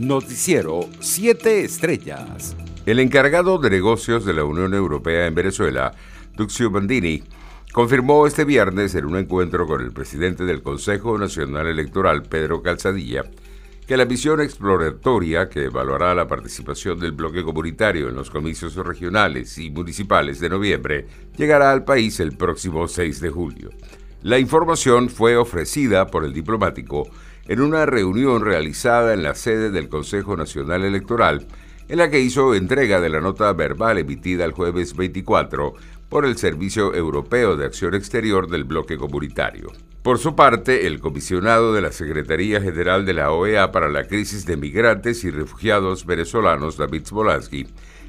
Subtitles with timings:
[0.00, 2.56] Noticiero 7 Estrellas.
[2.86, 5.92] El encargado de negocios de la Unión Europea en Venezuela,
[6.34, 7.22] Duxio Bandini,
[7.70, 13.26] confirmó este viernes en un encuentro con el presidente del Consejo Nacional Electoral, Pedro Calzadilla,
[13.86, 19.58] que la misión exploratoria que evaluará la participación del bloque comunitario en los comicios regionales
[19.58, 21.06] y municipales de noviembre
[21.36, 23.68] llegará al país el próximo 6 de julio.
[24.22, 27.06] La información fue ofrecida por el diplomático
[27.50, 31.48] en una reunión realizada en la sede del Consejo Nacional Electoral,
[31.88, 35.74] en la que hizo entrega de la nota verbal emitida el jueves 24
[36.08, 39.72] por el Servicio Europeo de Acción Exterior del bloque comunitario.
[40.02, 44.46] Por su parte, el comisionado de la Secretaría General de la OEA para la Crisis
[44.46, 47.66] de Migrantes y Refugiados Venezolanos, David Smolansky,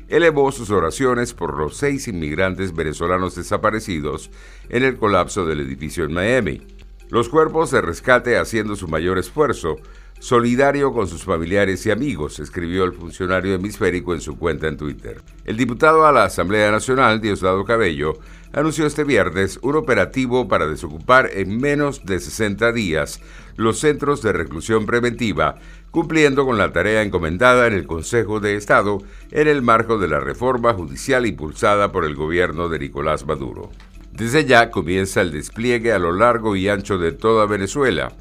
[0.08, 4.30] elevó sus oraciones por los seis inmigrantes venezolanos desaparecidos
[4.70, 6.62] en el colapso del edificio en Miami.
[7.12, 9.76] Los cuerpos de rescate haciendo su mayor esfuerzo,
[10.20, 15.22] solidario con sus familiares y amigos, escribió el funcionario hemisférico en su cuenta en Twitter.
[15.44, 18.14] El diputado a la Asamblea Nacional, Diosdado Cabello,
[18.54, 23.20] anunció este viernes un operativo para desocupar en menos de 60 días
[23.58, 25.56] los centros de reclusión preventiva,
[25.92, 29.00] cumpliendo con la tarea encomendada en el Consejo de Estado
[29.32, 33.70] en el marco de la reforma judicial impulsada por el gobierno de Nicolás Maduro.
[34.12, 38.14] Desde ya comienza el despliegue a lo largo y ancho de toda Venezuela.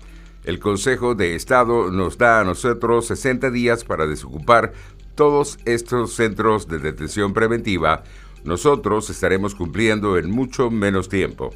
[0.44, 4.72] El Consejo de Estado nos da a nosotros 60 días para desocupar
[5.14, 8.04] todos estos centros de detención preventiva.
[8.44, 11.52] Nosotros estaremos cumpliendo en mucho menos tiempo